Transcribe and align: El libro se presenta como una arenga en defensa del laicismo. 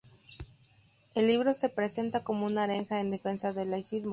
El 1.13 1.27
libro 1.27 1.53
se 1.53 1.69
presenta 1.69 2.23
como 2.23 2.47
una 2.47 2.63
arenga 2.63 2.99
en 3.01 3.11
defensa 3.11 3.53
del 3.53 3.69
laicismo. 3.69 4.09